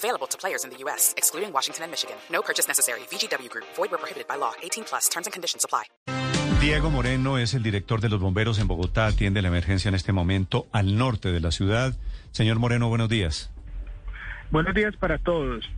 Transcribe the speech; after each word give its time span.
Available 0.00 0.26
to 0.28 0.38
players 0.38 0.64
in 0.64 0.70
the 0.70 0.78
U.S., 0.84 1.12
excluding 1.18 1.52
Washington 1.52 1.84
and 1.84 1.90
Michigan. 1.92 2.16
No 2.32 2.40
purchase 2.40 2.66
necessary. 2.66 3.00
VGW 3.10 3.50
Group. 3.50 3.66
Void 3.76 3.90
where 3.90 3.98
prohibited 3.98 4.26
by 4.26 4.36
law. 4.36 4.52
18 4.62 4.84
plus. 4.84 5.10
Terms 5.10 5.26
and 5.26 5.32
conditions 5.34 5.62
apply. 5.62 5.84
Diego 6.60 6.90
Moreno 6.90 7.36
es 7.38 7.52
el 7.52 7.62
director 7.62 8.00
de 8.00 8.08
los 8.08 8.18
bomberos 8.18 8.58
en 8.58 8.66
Bogotá. 8.66 9.06
Atiende 9.06 9.42
la 9.42 9.48
emergencia 9.48 9.90
en 9.90 9.94
este 9.94 10.12
momento 10.12 10.66
al 10.72 10.96
norte 10.96 11.32
de 11.32 11.40
la 11.40 11.50
ciudad. 11.50 11.94
Señor 12.32 12.58
Moreno, 12.58 12.88
buenos 12.88 13.10
días. 13.10 13.50
Buenos 14.50 14.74
días 14.74 14.96
para 14.96 15.18
todos. 15.18 15.68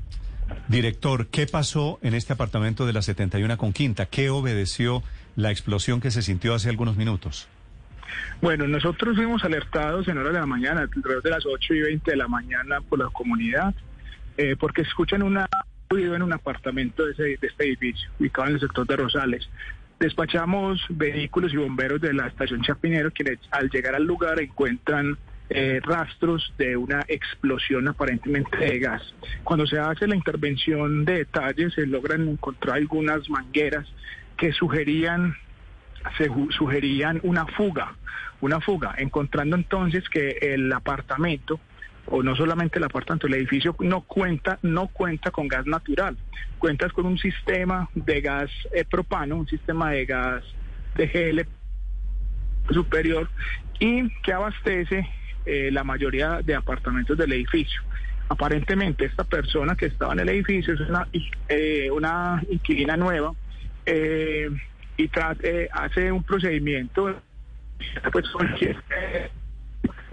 Director, 0.69 1.27
¿qué 1.27 1.47
pasó 1.47 1.99
en 2.03 2.15
este 2.15 2.33
apartamento 2.33 2.87
de 2.87 2.93
la 2.93 3.03
71 3.03 3.57
con 3.59 3.73
Quinta? 3.73 4.07
¿Qué 4.07 4.31
obedeció 4.31 5.03
la 5.35 5.51
explosión 5.51 6.01
que 6.01 6.11
se 6.13 6.23
sintió 6.23 6.55
hace 6.55 6.69
algunos 6.69 6.97
minutos? 6.97 7.49
Bueno, 8.41 8.67
nosotros 8.67 9.17
fuimos 9.17 9.43
alertados 9.45 10.07
en 10.09 10.19
horas 10.19 10.33
de 10.33 10.41
la 10.41 10.47
mañana, 10.47 10.83
alrededor 10.83 11.23
de 11.23 11.31
las 11.31 11.47
8 11.47 11.75
y 11.75 11.81
20 11.81 12.11
de 12.11 12.17
la 12.17 12.29
mañana 12.29 12.81
por 12.89 12.99
la 12.99 13.09
comunidad, 13.11 13.75
eh, 14.37 14.57
porque 14.59 14.83
escuchan 14.83 15.23
un 15.23 15.39
ruido 15.89 16.15
en 16.15 16.23
un 16.23 16.33
apartamento 16.33 17.05
de, 17.05 17.13
ese, 17.13 17.23
de 17.23 17.47
este 17.47 17.65
edificio, 17.65 18.11
ubicado 18.19 18.49
en 18.49 18.55
el 18.55 18.61
sector 18.61 18.87
de 18.87 18.97
Rosales. 18.97 19.49
Despachamos 20.01 20.85
vehículos 20.89 21.53
y 21.53 21.57
bomberos 21.59 22.01
de 22.01 22.13
la 22.13 22.27
estación 22.27 22.63
Chapinero, 22.63 23.11
quienes 23.13 23.39
al 23.51 23.71
llegar 23.71 23.95
al 23.95 24.05
lugar 24.05 24.41
encuentran 24.41 25.17
eh, 25.51 25.81
rastros 25.85 26.53
de 26.57 26.77
una 26.77 27.05
explosión 27.09 27.87
aparentemente 27.87 28.57
de 28.57 28.79
gas. 28.79 29.03
Cuando 29.45 29.67
se 29.67 29.79
hace 29.79 30.07
la 30.07 30.17
intervención 30.17 31.05
de 31.05 31.19
detalles, 31.19 31.75
se 31.75 31.87
logran 31.87 32.27
encontrar 32.27 32.77
algunas 32.77 33.29
mangueras 33.29 33.87
que 34.37 34.53
sugerían 34.53 35.37
se 36.17 36.29
sugerían 36.51 37.21
una 37.23 37.47
fuga, 37.47 37.95
una 38.41 38.61
fuga, 38.61 38.95
encontrando 38.99 39.57
entonces 39.57 40.09
que 40.09 40.39
el 40.41 40.73
apartamento 40.73 41.61
o 42.07 42.23
no 42.23 42.35
solamente 42.35 42.79
el 42.79 42.85
apartamento, 42.85 43.27
el 43.27 43.35
edificio 43.35 43.75
no 43.81 44.03
cuenta, 44.03 44.59
no 44.63 44.89
cuenta 44.89 45.31
con 45.31 45.49
gas 45.49 45.67
natural, 45.67 46.17
cuentas 46.59 46.93
con 46.93 47.07
un 47.07 47.19
sistema 47.19 47.89
de 47.95 48.21
gas 48.21 48.51
eh, 48.73 48.85
propano, 48.85 49.37
un 49.37 49.47
sistema 49.47 49.91
de 49.91 50.05
gas 50.05 50.45
de 50.97 51.07
GL 51.07 52.73
superior 52.73 53.29
y 53.79 54.09
que 54.21 54.33
abastece 54.33 55.09
eh, 55.47 55.71
la 55.73 55.85
mayoría 55.85 56.41
de 56.43 56.55
apartamentos 56.55 57.17
del 57.17 57.33
edificio. 57.33 57.81
Aparentemente 58.29 59.05
esta 59.05 59.25
persona 59.25 59.77
que 59.77 59.87
estaba 59.87 60.13
en 60.13 60.21
el 60.21 60.29
edificio 60.29 60.75
es 60.75 60.81
una, 60.81 61.07
eh, 61.49 61.91
una 61.91 62.43
inquilina 62.51 62.97
nueva 62.97 63.33
y 63.85 65.11
hace 65.73 66.13
un 66.13 66.23
procedimiento 66.23 67.21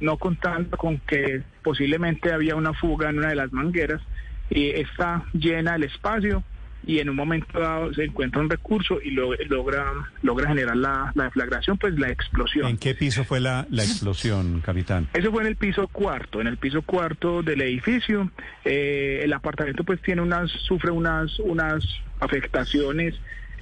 no 0.02 0.18
contando 0.18 0.78
con 0.78 1.00
que 1.00 1.44
posiblemente 1.64 2.32
había 2.32 2.56
una 2.56 2.74
fuga 2.74 3.10
en 3.10 3.20
una 3.20 3.30
de 3.30 3.36
las 3.36 3.52
mangueras 3.52 4.02
y 4.50 4.70
está 4.70 5.26
llena 5.34 5.76
el 5.76 5.84
espacio 5.84 6.44
y 6.86 7.00
en 7.00 7.10
un 7.10 7.16
momento 7.16 7.60
dado 7.60 7.94
se 7.94 8.06
encuentra 8.06 8.42
un 8.42 8.50
recurso 8.50 9.00
y 9.02 9.12
logra 9.12 9.86
logra 10.22 10.48
generar 10.48 10.78
la, 10.78 11.12
deflagración, 11.14 11.78
pues 11.78 12.00
la 12.00 12.10
explosión. 12.10 12.68
¿En 12.68 12.78
qué 12.78 12.96
piso 12.96 13.24
fue 13.26 13.40
la, 13.40 13.68
la 13.70 13.84
explosión, 13.84 14.62
capitán? 14.62 15.08
Eso 15.14 15.32
fue 15.32 15.42
en 15.42 15.48
el 15.48 15.56
piso 15.56 15.88
cuarto, 15.88 16.40
en 16.40 16.48
el 16.48 16.58
piso 16.58 16.82
cuarto 16.82 17.44
del 17.44 17.62
edificio. 17.62 18.32
Eh, 18.64 19.22
el 19.24 19.34
apartamento 19.34 19.84
pues 19.84 20.02
tiene 20.02 20.22
unas, 20.22 20.50
sufre 20.52 20.92
unas, 20.92 21.38
unas 21.40 21.84
afectaciones 22.22 23.14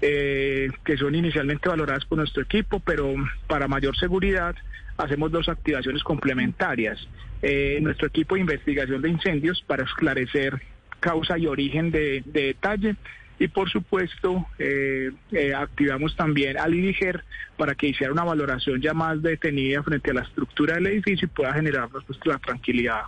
eh, 0.02 0.70
que 0.86 0.96
son 0.96 1.16
inicialmente 1.16 1.68
valoradas 1.70 2.06
por 2.06 2.20
nuestro 2.20 2.44
equipo, 2.44 2.80
pero 2.80 3.16
para 3.47 3.68
mayor 3.68 3.97
seguridad 3.97 4.56
hacemos 4.97 5.31
dos 5.31 5.47
activaciones 5.50 6.03
complementarias. 6.03 7.00
Eh, 7.41 7.80
nuestro 7.81 8.08
equipo 8.08 8.35
de 8.35 8.41
investigación 8.41 9.02
de 9.02 9.09
incendios 9.09 9.63
para 9.66 9.84
esclarecer 9.84 10.62
causa 11.00 11.38
y 11.38 11.46
origen 11.46 11.91
de, 11.91 12.24
detalle 12.25 12.96
y 13.40 13.47
por 13.50 13.69
supuesto 13.69 14.47
eh, 14.58 15.12
activamos 15.56 16.16
también 16.16 16.58
al 16.58 16.74
IDIGER 16.74 17.24
para 17.56 17.75
que 17.75 17.90
hiciera 17.90 18.12
una 18.12 18.24
valoración 18.24 18.81
ya 18.81 18.96
más 18.96 19.22
detenida 19.22 19.84
frente 19.84 20.09
a 20.09 20.16
la 20.16 20.22
estructura 20.22 20.75
del 20.75 20.88
edificio 20.88 21.28
y 21.28 21.29
pueda 21.29 21.53
generarnos 21.53 22.03
pues, 22.06 22.19
la 22.25 22.40
tranquilidad 22.40 23.02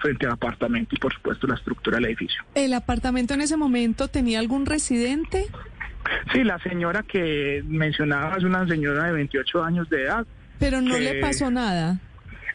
frente 0.00 0.26
al 0.26 0.32
apartamento 0.32 0.94
y 0.94 0.98
por 0.98 1.12
supuesto 1.12 1.48
la 1.48 1.54
estructura 1.54 1.96
del 1.96 2.04
edificio. 2.04 2.44
¿El 2.54 2.74
apartamento 2.74 3.34
en 3.34 3.40
ese 3.40 3.56
momento 3.56 4.06
tenía 4.06 4.38
algún 4.38 4.66
residente? 4.66 5.46
Sí, 6.32 6.44
la 6.44 6.58
señora 6.60 7.02
que 7.02 7.62
mencionaba 7.66 8.36
es 8.36 8.44
una 8.44 8.66
señora 8.66 9.04
de 9.04 9.12
28 9.12 9.64
años 9.64 9.88
de 9.88 10.02
edad. 10.04 10.26
Pero 10.62 10.80
no 10.80 10.96
le 10.96 11.20
pasó 11.20 11.50
nada. 11.50 11.98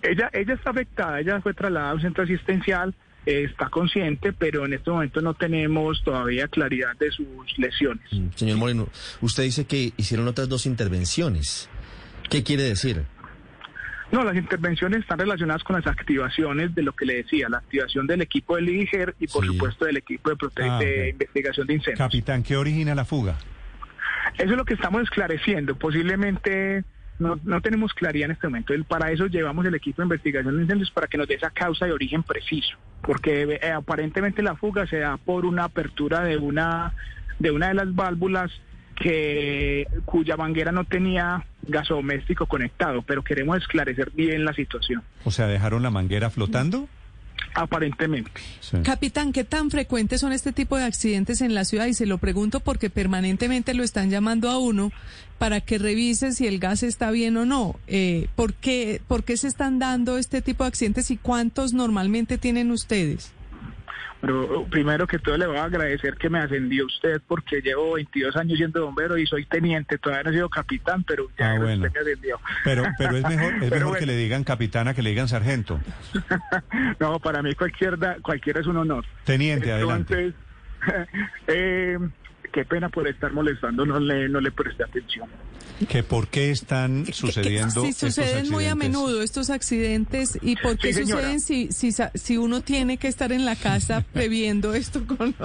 Ella, 0.01 0.29
ella 0.31 0.53
está 0.53 0.69
afectada, 0.69 1.19
ella 1.19 1.41
fue 1.41 1.53
trasladada 1.53 1.91
a 1.91 1.95
un 1.95 2.01
centro 2.01 2.23
asistencial, 2.23 2.95
eh, 3.25 3.43
está 3.43 3.69
consciente, 3.69 4.31
pero 4.31 4.65
en 4.65 4.73
este 4.73 4.89
momento 4.89 5.21
no 5.21 5.33
tenemos 5.33 6.01
todavía 6.03 6.47
claridad 6.47 6.95
de 6.97 7.11
sus 7.11 7.27
lesiones. 7.57 8.05
Mm, 8.11 8.29
señor 8.35 8.57
Moreno, 8.57 8.87
usted 9.21 9.43
dice 9.43 9.65
que 9.65 9.91
hicieron 9.97 10.27
otras 10.27 10.47
dos 10.47 10.65
intervenciones. 10.65 11.69
¿Qué 12.29 12.43
quiere 12.43 12.63
decir? 12.63 13.03
No, 14.11 14.23
las 14.23 14.37
intervenciones 14.37 15.01
están 15.01 15.19
relacionadas 15.19 15.63
con 15.63 15.75
las 15.75 15.85
activaciones 15.85 16.73
de 16.73 16.83
lo 16.83 16.93
que 16.93 17.05
le 17.05 17.15
decía, 17.15 17.49
la 17.49 17.57
activación 17.57 18.07
del 18.07 18.21
equipo 18.21 18.55
del 18.55 18.69
IDIGER 18.69 19.15
y 19.19 19.27
por 19.27 19.45
supuesto 19.45 19.83
del 19.83 19.97
equipo 19.97 20.29
de, 20.29 20.69
ah, 20.69 20.79
de 20.79 21.09
investigación 21.09 21.67
de 21.67 21.73
incendios. 21.73 21.99
Capitán, 21.99 22.43
¿qué 22.43 22.55
origina 22.55 22.95
la 22.95 23.03
fuga? 23.03 23.37
Eso 24.37 24.51
es 24.51 24.57
lo 24.57 24.63
que 24.63 24.75
estamos 24.75 25.01
esclareciendo. 25.01 25.75
Posiblemente 25.75 26.85
no, 27.19 27.39
no 27.43 27.61
tenemos 27.61 27.93
claridad 27.93 28.25
en 28.25 28.31
este 28.31 28.47
momento. 28.47 28.73
Para 28.87 29.11
eso 29.11 29.27
llevamos 29.27 29.65
el 29.65 29.75
equipo 29.75 30.01
de 30.01 30.05
investigación 30.05 30.55
de 30.55 30.63
incendios 30.63 30.91
para 30.91 31.07
que 31.07 31.17
nos 31.17 31.27
dé 31.27 31.35
esa 31.35 31.49
causa 31.49 31.85
de 31.85 31.91
origen 31.91 32.23
preciso, 32.23 32.77
porque 33.01 33.59
eh, 33.61 33.71
aparentemente 33.71 34.41
la 34.41 34.55
fuga 34.55 34.87
se 34.87 34.99
da 34.99 35.17
por 35.17 35.45
una 35.45 35.65
apertura 35.65 36.23
de 36.23 36.37
una 36.37 36.93
de 37.39 37.51
una 37.51 37.67
de 37.67 37.75
las 37.75 37.93
válvulas 37.93 38.51
que 38.95 39.87
cuya 40.05 40.37
manguera 40.37 40.71
no 40.71 40.83
tenía 40.83 41.45
gasodoméstico 41.63 42.47
conectado, 42.47 43.03
pero 43.03 43.23
queremos 43.23 43.57
esclarecer 43.57 44.11
bien 44.11 44.43
la 44.43 44.53
situación. 44.53 45.03
O 45.23 45.31
sea, 45.31 45.47
¿dejaron 45.47 45.83
la 45.83 45.91
manguera 45.91 46.29
flotando? 46.29 46.89
Aparentemente. 47.57 48.29
Capitán, 48.83 49.33
¿qué 49.33 49.43
tan 49.43 49.71
frecuentes 49.71 50.21
son 50.21 50.31
este 50.31 50.51
tipo 50.51 50.77
de 50.77 50.83
accidentes 50.83 51.41
en 51.41 51.55
la 51.55 51.65
ciudad? 51.65 51.87
Y 51.87 51.95
se 51.95 52.05
lo 52.05 52.19
pregunto 52.19 52.59
porque 52.59 52.91
permanentemente 52.91 53.73
lo 53.73 53.83
están 53.83 54.11
llamando 54.11 54.51
a 54.51 54.59
uno 54.59 54.91
para 55.39 55.59
que 55.59 55.79
revise 55.79 56.33
si 56.33 56.45
el 56.45 56.59
gas 56.59 56.83
está 56.83 57.09
bien 57.09 57.35
o 57.35 57.45
no. 57.45 57.75
Eh, 57.87 58.27
¿por, 58.35 58.53
qué, 58.53 59.01
¿Por 59.07 59.23
qué 59.23 59.37
se 59.37 59.47
están 59.47 59.79
dando 59.79 60.19
este 60.19 60.43
tipo 60.43 60.65
de 60.65 60.67
accidentes 60.67 61.09
y 61.09 61.17
cuántos 61.17 61.73
normalmente 61.73 62.37
tienen 62.37 62.69
ustedes? 62.69 63.31
Pero 64.21 64.65
primero 64.65 65.05
que 65.05 65.19
todo 65.19 65.37
le 65.37 65.45
voy 65.45 65.57
a 65.57 65.65
agradecer 65.65 66.15
que 66.15 66.29
me 66.29 66.39
ascendió 66.39 66.85
usted 66.85 67.21
porque 67.27 67.61
llevo 67.61 67.93
22 67.93 68.35
años 68.35 68.57
siendo 68.57 68.85
bombero 68.85 69.17
y 69.17 69.27
soy 69.27 69.45
teniente, 69.45 69.97
todavía 69.97 70.23
no 70.23 70.29
he 70.31 70.33
sido 70.33 70.49
capitán, 70.49 71.03
pero 71.03 71.27
ya 71.37 71.51
ah, 71.51 71.59
me 71.59 71.73
ascendió. 71.73 72.39
Pero, 72.63 72.83
pero 72.97 73.17
es 73.17 73.23
mejor, 73.23 73.53
es 73.63 73.71
mejor 73.71 73.97
que 73.99 74.05
le 74.05 74.15
digan 74.15 74.43
capitana 74.43 74.93
que 74.93 75.03
le 75.03 75.11
digan 75.11 75.27
sargento. 75.27 75.79
no, 76.99 77.19
para 77.19 77.41
mí 77.43 77.53
cualquiera, 77.53 78.17
cualquiera 78.21 78.59
es 78.59 78.67
un 78.67 78.77
honor. 78.77 79.05
Teniente, 79.23 79.71
adelante. 79.71 80.33
eh, 81.47 81.97
qué 82.57 82.65
pena 82.65 82.89
por 82.89 83.07
estar 83.07 83.31
molestando, 83.33 83.85
no 83.85 83.99
le, 83.99 84.27
no 84.29 84.41
le 84.41 84.51
presté 84.51 84.83
atención. 84.83 85.29
¿Que 85.87 86.01
¿Por 86.01 86.27
qué 86.27 86.49
están 86.49 87.05
sucediendo 87.13 87.85
Si 87.85 87.93
suceden 87.93 88.49
muy 88.49 88.65
a 88.65 88.73
menudo 88.73 89.21
estos 89.21 89.51
accidentes 89.51 90.39
y 90.41 90.55
por 90.55 90.75
qué 90.75 90.91
suceden 90.91 91.39
si, 91.39 91.71
si, 91.71 91.91
si 92.15 92.37
uno 92.37 92.61
tiene 92.61 92.97
que 92.97 93.07
estar 93.07 93.31
en 93.31 93.45
la 93.45 93.55
casa 93.55 94.03
previendo 94.13 94.73
esto 94.73 95.05
con... 95.05 95.35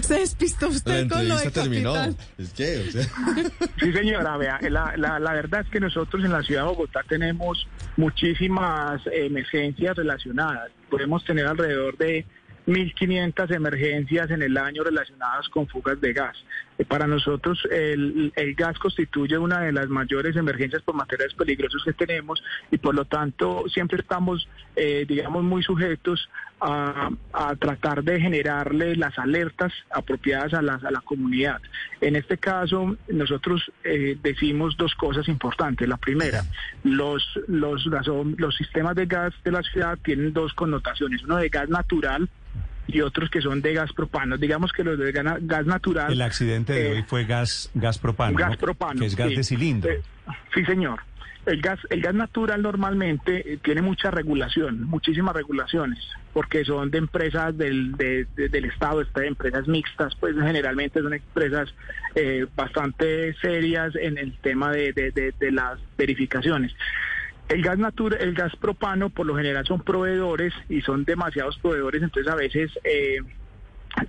Se 0.00 0.14
despistó 0.14 0.66
usted 0.66 1.08
con 1.08 1.28
lo 1.28 1.38
de 1.38 1.52
terminó. 1.52 1.94
Es 2.38 2.52
que, 2.56 2.90
Sí, 3.80 3.92
señora, 3.92 4.36
vea, 4.36 4.58
la, 4.62 4.94
la, 4.96 5.20
la, 5.20 5.32
verdad 5.34 5.60
es 5.60 5.68
que 5.68 5.78
nosotros 5.78 6.24
en 6.24 6.32
la 6.32 6.42
ciudad 6.42 6.62
de 6.62 6.68
Bogotá 6.68 7.04
tenemos 7.08 7.68
muchísimas 7.96 9.00
emergencias 9.12 9.96
relacionadas. 9.96 10.72
Podemos 10.90 11.24
tener 11.24 11.46
alrededor 11.46 11.96
de 11.98 12.26
1.500 12.66 13.54
emergencias 13.54 14.30
en 14.30 14.42
el 14.42 14.56
año 14.56 14.84
relacionadas 14.84 15.48
con 15.48 15.66
fugas 15.66 16.00
de 16.00 16.12
gas. 16.12 16.36
Eh, 16.78 16.84
para 16.84 17.06
nosotros 17.06 17.58
el, 17.70 18.32
el, 18.36 18.54
gas 18.54 18.78
constituye 18.78 19.36
una 19.36 19.60
de 19.60 19.72
las 19.72 19.88
mayores 19.88 20.36
emergencias 20.36 20.82
por 20.82 20.94
materiales 20.94 21.34
peligrosos 21.34 21.82
que 21.84 21.92
tenemos 21.92 22.42
y 22.70 22.78
por 22.78 22.94
lo 22.94 23.04
tanto 23.04 23.64
siempre 23.68 23.98
estamos, 24.00 24.48
eh, 24.76 25.04
digamos, 25.08 25.42
muy 25.42 25.62
sujetos 25.62 26.28
a, 26.62 27.10
tratar 27.58 28.04
de 28.04 28.20
generarle 28.20 28.96
las 28.96 29.18
alertas 29.18 29.72
apropiadas 29.90 30.54
a 30.54 30.62
la, 30.62 30.74
a 30.74 30.90
la 30.90 31.00
comunidad. 31.00 31.60
En 32.00 32.16
este 32.16 32.38
caso, 32.38 32.96
nosotros 33.08 33.70
eh, 33.84 34.16
decimos 34.22 34.76
dos 34.76 34.94
cosas 34.94 35.28
importantes. 35.28 35.88
La 35.88 35.96
primera, 35.96 36.44
los, 36.84 37.38
los, 37.48 37.86
los 37.86 38.56
sistemas 38.56 38.94
de 38.94 39.06
gas 39.06 39.34
de 39.44 39.52
la 39.52 39.62
ciudad 39.62 39.98
tienen 40.02 40.32
dos 40.32 40.54
connotaciones, 40.54 41.24
uno 41.24 41.36
de 41.36 41.48
gas 41.48 41.68
natural, 41.68 42.28
y 42.86 43.00
otros 43.00 43.30
que 43.30 43.40
son 43.40 43.62
de 43.62 43.74
gas 43.74 43.92
propano. 43.92 44.36
Digamos 44.36 44.72
que 44.72 44.84
los 44.84 44.98
de 44.98 45.12
gas 45.12 45.66
natural... 45.66 46.12
El 46.12 46.22
accidente 46.22 46.72
de 46.72 46.90
hoy 46.90 46.98
eh, 46.98 47.04
fue 47.06 47.24
gas, 47.24 47.70
gas 47.74 47.98
propano. 47.98 48.36
Gas 48.36 48.56
propano. 48.56 49.00
Que 49.00 49.06
es 49.06 49.16
gas 49.16 49.30
de 49.30 49.44
cilindro. 49.44 49.90
Eh, 49.90 50.02
sí, 50.54 50.64
señor. 50.64 51.00
El 51.44 51.60
gas, 51.60 51.80
el 51.90 52.00
gas 52.00 52.14
natural 52.14 52.62
normalmente 52.62 53.54
eh, 53.54 53.58
tiene 53.62 53.82
mucha 53.82 54.12
regulación, 54.12 54.84
muchísimas 54.84 55.34
regulaciones, 55.34 55.98
porque 56.32 56.64
son 56.64 56.92
de 56.92 56.98
empresas 56.98 57.56
del, 57.58 57.96
del 57.96 58.64
Estado, 58.64 59.02
de 59.02 59.26
empresas 59.26 59.66
mixtas, 59.66 60.14
pues 60.20 60.36
generalmente 60.36 61.00
son 61.00 61.14
empresas 61.14 61.74
bastante 62.54 63.34
serias 63.40 63.96
en 63.96 64.18
el 64.18 64.34
tema 64.38 64.70
de, 64.70 64.92
de 64.92 65.50
las 65.50 65.80
verificaciones. 65.98 66.72
El 67.48 67.62
gas 67.62 67.78
natura, 67.78 68.16
el 68.18 68.34
gas 68.34 68.54
propano 68.56 69.10
por 69.10 69.26
lo 69.26 69.36
general 69.36 69.66
son 69.66 69.82
proveedores 69.82 70.54
y 70.68 70.80
son 70.80 71.04
demasiados 71.04 71.58
proveedores, 71.58 72.02
entonces 72.02 72.32
a 72.32 72.36
veces 72.36 72.70
eh, 72.84 73.18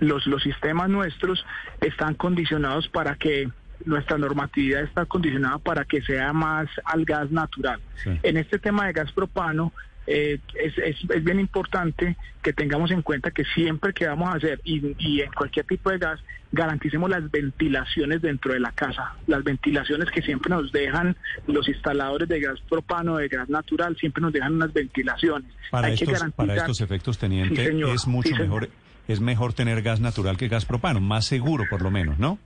los, 0.00 0.26
los 0.26 0.42
sistemas 0.42 0.88
nuestros 0.88 1.44
están 1.80 2.14
condicionados 2.14 2.88
para 2.88 3.16
que 3.16 3.48
nuestra 3.84 4.18
normatividad 4.18 4.82
está 4.82 5.04
condicionada 5.04 5.58
para 5.58 5.84
que 5.84 6.00
sea 6.02 6.32
más 6.32 6.68
al 6.84 7.04
gas 7.04 7.30
natural. 7.30 7.80
En 8.22 8.36
este 8.36 8.58
tema 8.58 8.86
de 8.86 8.92
gas 8.92 9.12
propano, 9.12 9.72
eh, 10.06 10.38
es, 10.54 10.74
es, 10.78 11.24
bien 11.24 11.40
importante 11.40 12.16
que 12.42 12.52
tengamos 12.52 12.90
en 12.90 13.02
cuenta 13.02 13.30
que 13.30 13.44
siempre 13.44 13.92
que 13.92 14.06
vamos 14.06 14.34
a 14.34 14.36
hacer 14.36 14.60
y, 14.64 14.94
y, 14.98 15.22
en 15.22 15.32
cualquier 15.32 15.66
tipo 15.66 15.90
de 15.90 15.98
gas, 15.98 16.20
garanticemos 16.52 17.08
las 17.08 17.30
ventilaciones 17.30 18.20
dentro 18.20 18.52
de 18.52 18.60
la 18.60 18.72
casa. 18.72 19.14
Las 19.26 19.42
ventilaciones 19.42 20.10
que 20.10 20.22
siempre 20.22 20.50
nos 20.50 20.70
dejan 20.72 21.16
los 21.46 21.68
instaladores 21.68 22.28
de 22.28 22.40
gas 22.40 22.60
propano, 22.68 23.16
de 23.16 23.28
gas 23.28 23.48
natural, 23.48 23.96
siempre 23.96 24.20
nos 24.20 24.32
dejan 24.32 24.54
unas 24.54 24.72
ventilaciones. 24.72 25.50
Para, 25.70 25.90
estos, 25.90 26.22
para 26.36 26.54
estos 26.54 26.80
efectos, 26.80 27.18
teniente, 27.18 27.74
es 27.92 28.06
mucho 28.06 28.36
mejor, 28.36 28.68
es 29.08 29.20
mejor 29.20 29.54
tener 29.54 29.82
gas 29.82 30.00
natural 30.00 30.36
que 30.36 30.48
gas 30.48 30.66
propano, 30.66 31.00
más 31.00 31.24
seguro 31.24 31.64
por 31.70 31.82
lo 31.82 31.90
menos, 31.90 32.18
¿no? 32.18 32.38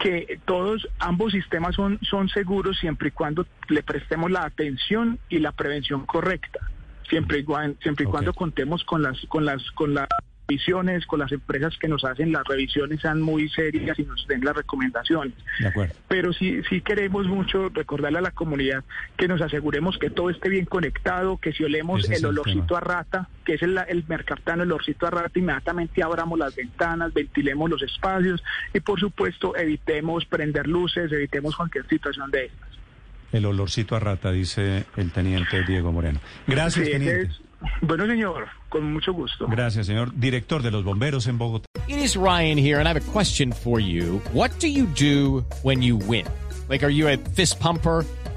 Que 0.00 0.40
todos, 0.46 0.88
ambos 0.98 1.32
sistemas 1.32 1.74
son, 1.74 1.98
son 2.02 2.28
seguros 2.30 2.78
siempre 2.78 3.08
y 3.08 3.10
cuando 3.12 3.46
le 3.68 3.82
prestemos 3.82 4.30
la 4.30 4.44
atención 4.44 5.18
y 5.28 5.38
la 5.38 5.52
prevención 5.52 6.06
correcta, 6.06 6.58
siempre 7.08 7.40
y, 7.40 7.46
siempre 7.82 8.06
y 8.06 8.08
cuando 8.08 8.32
contemos 8.32 8.82
con 8.84 9.02
las, 9.02 9.20
con 9.26 9.44
las, 9.44 9.62
con 9.72 9.94
las 9.94 10.08
revisiones, 10.50 11.06
con 11.06 11.20
las 11.20 11.30
empresas 11.30 11.76
que 11.78 11.86
nos 11.86 12.04
hacen 12.04 12.32
las 12.32 12.44
revisiones 12.44 13.00
sean 13.00 13.20
muy 13.20 13.48
serias 13.50 13.98
y 13.98 14.02
nos 14.02 14.26
den 14.26 14.44
las 14.44 14.56
recomendaciones. 14.56 15.34
Pero 16.08 16.32
sí, 16.32 16.60
sí 16.68 16.80
queremos 16.80 17.26
mucho 17.26 17.68
recordarle 17.68 18.18
a 18.18 18.22
la 18.22 18.32
comunidad 18.32 18.82
que 19.16 19.28
nos 19.28 19.40
aseguremos 19.40 19.96
que 19.98 20.10
todo 20.10 20.28
esté 20.30 20.48
bien 20.48 20.64
conectado, 20.64 21.36
que 21.36 21.52
si 21.52 21.62
olemos 21.62 22.08
el 22.10 22.26
olorcito 22.26 22.76
a 22.76 22.80
rata, 22.80 23.28
que 23.44 23.54
es 23.54 23.62
el, 23.62 23.78
el 23.88 24.04
el 24.10 24.60
olorcito 24.60 25.06
a 25.06 25.10
rata, 25.10 25.38
inmediatamente 25.38 26.02
abramos 26.02 26.38
las 26.38 26.56
ventanas, 26.56 27.14
ventilemos 27.14 27.70
los 27.70 27.82
espacios 27.82 28.42
y 28.74 28.80
por 28.80 28.98
supuesto 28.98 29.56
evitemos 29.56 30.24
prender 30.24 30.66
luces, 30.66 31.12
evitemos 31.12 31.54
cualquier 31.54 31.86
situación 31.86 32.30
de 32.30 32.46
estas. 32.46 32.68
El 33.32 33.46
olorcito 33.46 33.94
a 33.94 34.00
rata, 34.00 34.32
dice 34.32 34.86
el 34.96 35.12
teniente 35.12 35.62
Diego 35.62 35.92
Moreno. 35.92 36.18
Gracias, 36.48 36.90
teniente. 36.90 37.30
Bueno, 37.82 38.06
señor, 38.06 38.48
con 38.68 38.92
mucho 38.92 39.12
gusto. 39.12 39.46
Gracias, 39.48 39.86
señor. 39.86 40.12
Director 40.14 40.62
de 40.62 40.70
los 40.70 40.84
bomberos 40.84 41.26
en 41.26 41.38
Bogotá. 41.38 41.66
It 41.88 41.98
is 41.98 42.16
Ryan 42.16 42.56
here, 42.56 42.78
and 42.78 42.86
I 42.86 42.92
have 42.92 42.96
a 42.96 43.12
question 43.12 43.52
for 43.52 43.80
you. 43.80 44.20
What 44.32 44.50
do 44.60 44.68
you 44.68 44.86
do 44.86 45.44
when 45.62 45.82
you 45.82 45.96
win? 45.96 46.26
Like, 46.68 46.84
are 46.84 46.92
you 46.92 47.08
a 47.08 47.16
fist 47.16 47.58
pumper? 47.58 48.04